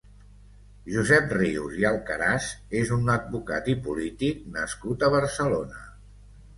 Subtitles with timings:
[0.93, 2.49] Josep Rius i Alcaraz
[2.81, 5.91] és un advocat i polític nascut a Barcelona.